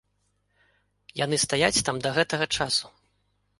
Яны 1.19 1.35
стаяць 1.45 1.83
там 1.89 1.95
да 2.07 2.15
гэтага 2.17 2.51
часу. 2.57 2.85